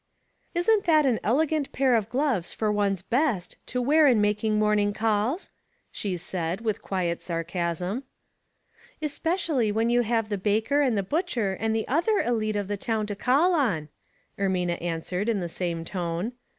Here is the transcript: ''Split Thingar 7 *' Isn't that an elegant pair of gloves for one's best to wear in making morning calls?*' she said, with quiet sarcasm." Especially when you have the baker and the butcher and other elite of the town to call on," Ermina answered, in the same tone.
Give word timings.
''Split 0.53 0.53
Thingar 0.53 0.53
7 0.53 0.53
*' 0.57 0.61
Isn't 0.61 0.83
that 0.85 1.05
an 1.05 1.19
elegant 1.23 1.71
pair 1.73 1.93
of 1.93 2.09
gloves 2.09 2.53
for 2.53 2.71
one's 2.71 3.03
best 3.03 3.57
to 3.67 3.79
wear 3.83 4.07
in 4.07 4.19
making 4.19 4.57
morning 4.57 4.93
calls?*' 4.93 5.51
she 5.91 6.17
said, 6.17 6.61
with 6.61 6.81
quiet 6.81 7.21
sarcasm." 7.21 8.01
Especially 9.03 9.71
when 9.71 9.91
you 9.91 10.01
have 10.01 10.29
the 10.29 10.39
baker 10.39 10.81
and 10.81 10.97
the 10.97 11.03
butcher 11.03 11.53
and 11.53 11.77
other 11.87 12.17
elite 12.21 12.55
of 12.55 12.67
the 12.67 12.77
town 12.77 13.05
to 13.05 13.15
call 13.15 13.53
on," 13.53 13.89
Ermina 14.39 14.81
answered, 14.81 15.29
in 15.29 15.39
the 15.39 15.47
same 15.47 15.85
tone. 15.85 16.31